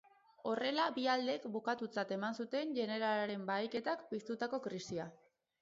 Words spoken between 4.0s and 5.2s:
piztutako krisia.